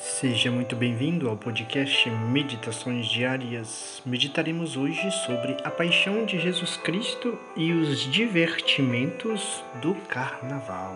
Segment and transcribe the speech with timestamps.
[0.00, 4.00] Seja muito bem-vindo ao podcast Meditações Diárias.
[4.06, 10.94] Meditaremos hoje sobre a paixão de Jesus Cristo e os divertimentos do Carnaval.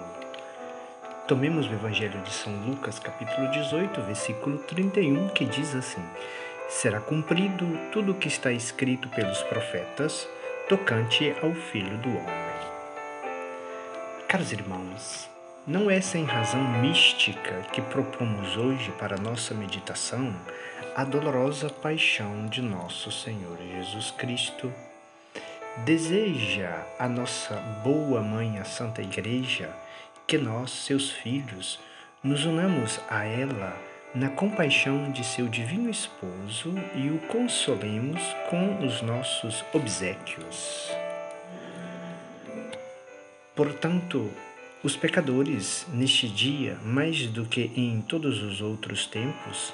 [1.27, 6.03] Tomemos o Evangelho de São Lucas, capítulo 18, versículo 31, que diz assim:
[6.69, 10.29] Será cumprido tudo o que está escrito pelos profetas
[10.69, 12.53] tocante ao Filho do Homem.
[14.29, 15.32] Caros irmãos,
[15.67, 20.35] não é sem razão mística que propomos hoje para nossa meditação
[20.97, 24.73] a dolorosa paixão de nosso Senhor Jesus Cristo.
[25.85, 27.55] Deseja a nossa
[27.85, 29.71] boa mãe, a Santa Igreja,
[30.27, 31.79] que nós, seus filhos,
[32.25, 33.73] nos unamos a ela
[34.15, 40.91] na compaixão de seu divino esposo e o consolemos com os nossos obsequios.
[43.55, 44.31] Portanto,
[44.83, 49.73] os pecadores, neste dia, mais do que em todos os outros tempos,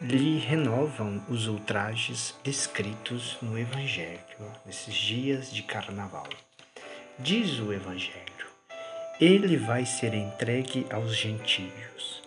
[0.00, 4.18] lhe renovam os ultrajes descritos no Evangelho,
[4.66, 6.28] nesses dias de carnaval.
[7.16, 8.46] Diz o Evangelho:
[9.20, 12.20] Ele vai ser entregue aos gentios.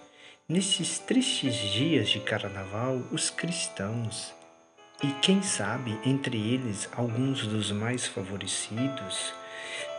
[0.47, 4.33] Nesses tristes dias de carnaval, os cristãos,
[5.03, 9.33] e quem sabe entre eles alguns dos mais favorecidos,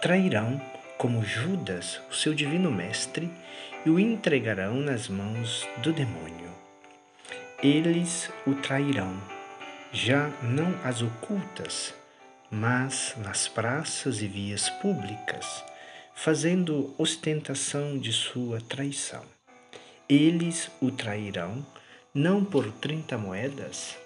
[0.00, 0.61] trairão
[0.98, 3.31] como Judas, o seu divino mestre,
[3.84, 6.50] e o entregarão nas mãos do demônio.
[7.62, 9.17] Eles o trairão,
[9.92, 11.95] já não às ocultas,
[12.50, 15.65] mas nas praças e vias públicas,
[16.15, 19.22] fazendo ostentação de sua traição.
[20.09, 21.65] Eles o trairão
[22.15, 23.97] não por trinta moedas,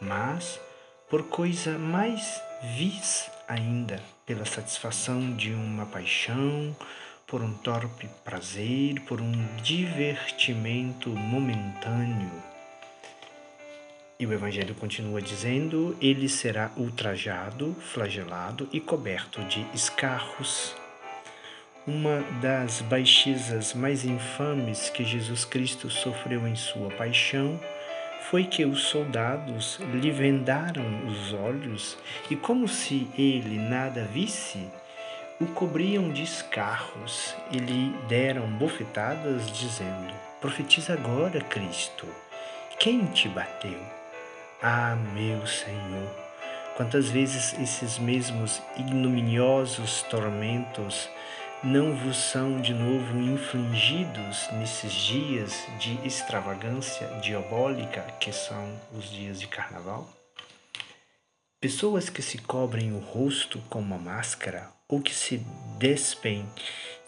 [0.00, 0.71] mas por
[1.20, 2.40] coisa mais
[2.76, 6.74] vis ainda pela satisfação de uma paixão,
[7.26, 12.30] por um torpe prazer, por um divertimento momentâneo.
[14.18, 20.74] E o Evangelho continua dizendo: ele será ultrajado, flagelado e coberto de escarros.
[21.86, 27.60] Uma das baixezas mais infames que Jesus Cristo sofreu em sua paixão
[28.30, 31.98] foi que os soldados lhe vendaram os olhos
[32.30, 34.70] e, como se ele nada visse,
[35.40, 42.06] o cobriam de escarros e lhe deram bofetadas, dizendo: Profetiza agora, Cristo.
[42.78, 43.80] Quem te bateu?
[44.62, 46.10] Ah, meu Senhor!
[46.76, 51.08] Quantas vezes esses mesmos ignominiosos tormentos
[51.64, 59.38] não vos são de novo infligidos nesses dias de extravagância diabólica que são os dias
[59.38, 60.12] de carnaval?
[61.60, 65.38] Pessoas que se cobrem o rosto com uma máscara ou que se
[65.78, 66.44] despem,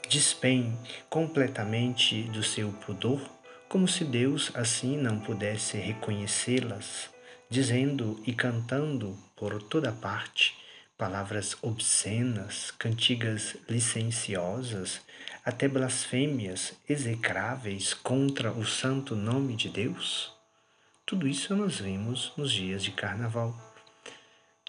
[0.08, 0.78] despem
[1.10, 3.20] completamente do seu pudor,
[3.68, 7.10] como se Deus assim não pudesse reconhecê-las,
[7.50, 10.63] dizendo e cantando por toda parte
[10.96, 15.00] palavras obscenas, cantigas licenciosas,
[15.44, 20.32] até blasfêmias execráveis contra o santo nome de Deus?
[21.04, 23.54] Tudo isso nós vimos nos dias de carnaval.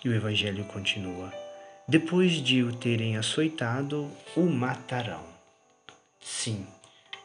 [0.04, 1.32] E o Evangelho continua:
[1.88, 5.24] Depois de o terem açoitado, o matarão.
[6.20, 6.68] Sim,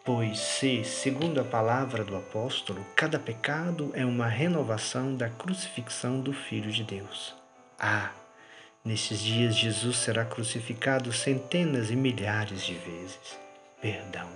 [0.04, 6.32] pois se, segundo a palavra do apóstolo, cada pecado é uma renovação da crucifixão do
[6.32, 7.34] Filho de Deus.
[7.78, 8.12] Ah,
[8.84, 13.38] Nesses dias, Jesus será crucificado centenas e milhares de vezes.
[13.80, 14.28] Perdão.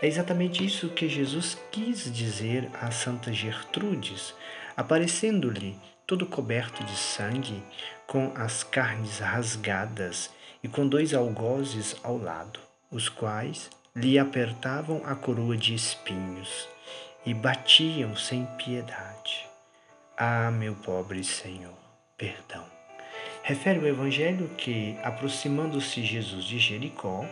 [0.00, 4.34] É exatamente isso que Jesus quis dizer a Santa Gertrudes,
[4.76, 7.62] aparecendo-lhe todo coberto de sangue,
[8.06, 10.28] com as carnes rasgadas
[10.62, 12.58] e com dois algozes ao lado,
[12.90, 16.68] os quais lhe apertavam a coroa de espinhos
[17.24, 19.46] e batiam sem piedade.
[20.16, 21.78] Ah, meu pobre Senhor,
[22.16, 22.81] perdão.
[23.44, 27.26] Refere o Evangelho que, aproximando-se Jesus de Jericó,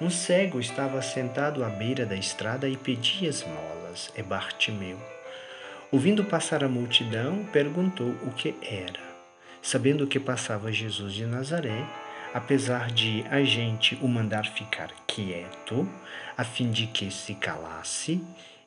[0.00, 4.12] um cego estava sentado à beira da estrada e pedia esmolas.
[4.14, 4.96] É Bartimeu.
[5.90, 9.00] Ouvindo passar a multidão, perguntou o que era.
[9.60, 11.84] Sabendo que passava Jesus de Nazaré,
[12.32, 15.88] apesar de a gente o mandar ficar quieto,
[16.36, 18.22] a fim de que se calasse,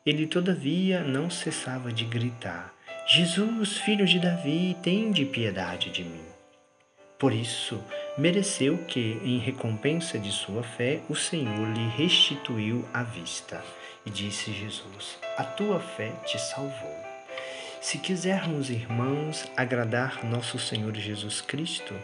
[0.06, 2.74] ele todavia não cessava de gritar:
[3.08, 6.33] Jesus, filho de Davi, tende piedade de mim.
[7.24, 7.82] Por isso,
[8.18, 13.64] mereceu que, em recompensa de sua fé, o Senhor lhe restituiu a vista.
[14.06, 17.00] E disse Jesus: A tua fé te salvou.
[17.80, 21.96] Se quisermos, irmãos, agradar nosso Senhor Jesus Cristo,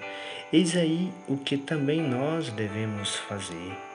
[0.53, 3.88] eis aí o que também nós devemos fazer.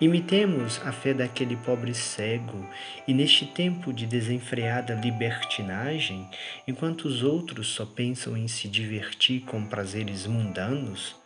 [0.00, 2.64] Imitemos a fé daquele pobre cego,
[3.06, 6.28] e neste tempo de desenfreada libertinagem,
[6.68, 11.16] enquanto os outros só pensam em se divertir com prazeres mundanos,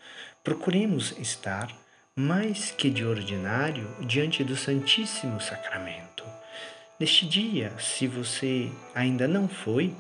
[0.43, 1.71] procuremos estar,
[2.17, 6.12] mais que de ordinário, diante do Santíssimo Sacramento.
[7.01, 9.93] Neste dia, se você ainda não foi,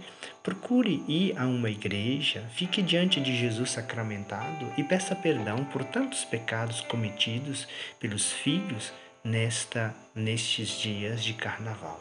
[0.42, 6.24] procure ir a uma igreja, fique diante de Jesus sacramentado e peça perdão por tantos
[6.24, 7.66] pecados cometidos
[7.98, 8.92] pelos filhos
[9.24, 12.00] nesta nestes dias de carnaval.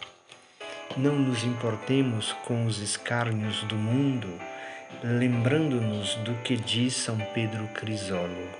[0.97, 4.27] Não nos importemos com os escárnios do mundo,
[5.03, 8.59] lembrando-nos do que diz São Pedro Crisólogo.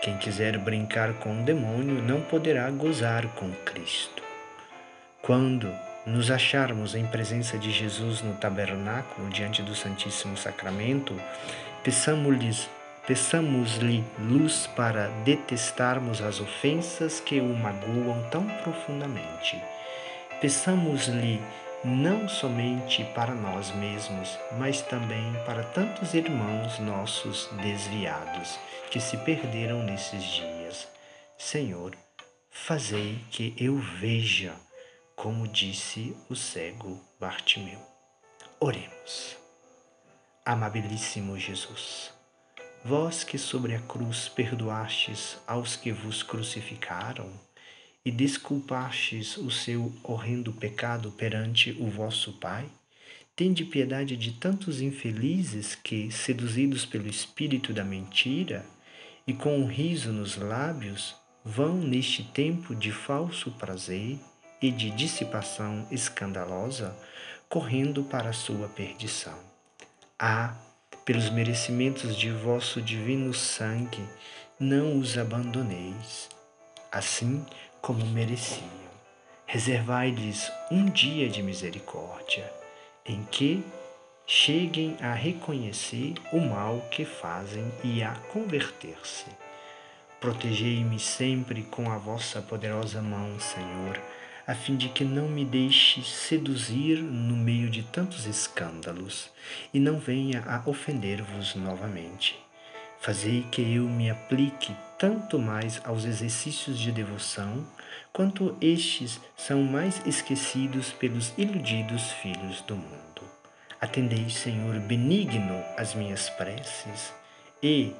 [0.00, 4.23] Quem quiser brincar com o demônio não poderá gozar com Cristo.
[5.24, 5.74] Quando
[6.04, 11.18] nos acharmos em presença de Jesus no tabernáculo, diante do Santíssimo Sacramento,
[11.82, 12.52] peçamos-lhe
[13.06, 13.78] peçamos
[14.18, 19.58] luz para detestarmos as ofensas que o magoam tão profundamente.
[20.42, 21.40] Peçamos-lhe
[21.82, 28.58] não somente para nós mesmos, mas também para tantos irmãos nossos desviados
[28.90, 30.86] que se perderam nesses dias.
[31.38, 31.96] Senhor,
[32.50, 34.52] fazei que eu veja
[35.16, 37.80] como disse o cego Bartimeu.
[38.60, 39.36] Oremos.
[40.44, 42.12] Amabilíssimo Jesus,
[42.84, 47.32] vós que sobre a cruz perdoastes aos que vos crucificaram
[48.04, 52.68] e desculpastes o seu horrendo pecado perante o vosso Pai,
[53.34, 58.66] tende piedade de tantos infelizes que, seduzidos pelo espírito da mentira
[59.26, 64.18] e com um riso nos lábios, vão neste tempo de falso prazer
[64.60, 66.96] e de dissipação escandalosa,
[67.48, 69.38] correndo para sua perdição.
[70.18, 70.54] Ah,
[71.04, 74.04] pelos merecimentos de vosso divino sangue,
[74.58, 76.28] não os abandoneis,
[76.90, 77.44] assim
[77.82, 78.84] como mereciam.
[79.46, 82.50] Reservai-lhes um dia de misericórdia,
[83.04, 83.62] em que
[84.26, 89.26] cheguem a reconhecer o mal que fazem e a converter-se.
[90.18, 94.00] Protegei-me sempre com a vossa poderosa mão, Senhor
[94.46, 99.30] a fim de que não me deixe seduzir no meio de tantos escândalos
[99.72, 102.38] e não venha a ofender-vos novamente.
[103.00, 107.66] Fazei que eu me aplique tanto mais aos exercícios de devoção,
[108.12, 113.22] quanto estes são mais esquecidos pelos iludidos filhos do mundo.
[113.80, 117.12] Atendei, Senhor, benigno as minhas preces
[117.62, 117.92] e,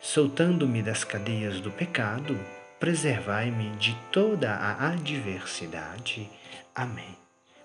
[0.00, 2.36] soltando-me das cadeias do pecado,
[2.80, 6.30] preservai-me de toda a adversidade.
[6.74, 7.14] Amém.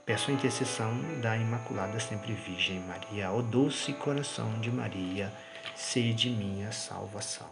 [0.05, 5.31] Peço a intercessão da Imaculada Sempre Virgem Maria, ó doce coração de Maria,
[5.73, 7.49] sede minha salvação.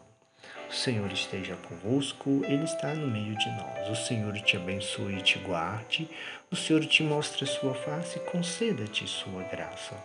[0.69, 3.89] O Senhor esteja convosco, Ele está no meio de nós.
[3.89, 6.09] O Senhor te abençoe e te guarde.
[6.51, 9.95] O Senhor te mostre a sua face e conceda-te sua graça.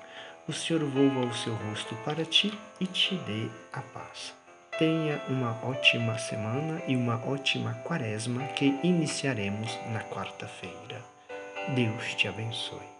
[0.46, 4.38] O Senhor volva o seu rosto para ti e te dê a paz.
[4.78, 11.02] Tenha uma ótima semana e uma ótima quaresma que iniciaremos na quarta-feira.
[11.74, 12.97] Deus te abençoe.